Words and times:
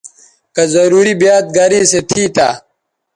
کہ 0.55 0.63
ضروری 0.73 1.13
بیاد 1.21 1.45
گریسو 1.55 1.99
تھی 2.09 2.23
تہ 2.35 2.47